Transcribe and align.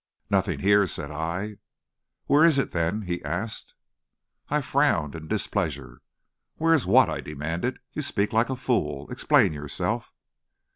"Nothing 0.31 0.61
here," 0.61 0.87
said 0.87 1.11
I. 1.11 1.57
"Where 2.25 2.43
is 2.43 2.57
it, 2.57 2.71
then?" 2.71 3.03
he 3.03 3.23
asked. 3.23 3.75
I 4.49 4.59
frowned 4.59 5.13
in 5.13 5.27
displeasure. 5.27 6.01
"Where 6.55 6.73
is 6.73 6.87
what?" 6.87 7.07
I 7.07 7.21
demanded. 7.21 7.77
"You 7.93 8.01
speak 8.01 8.33
like 8.33 8.49
a 8.49 8.55
fool. 8.55 9.07
Explain 9.11 9.53
yourself." 9.53 10.11